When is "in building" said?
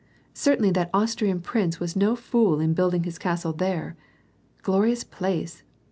2.59-3.03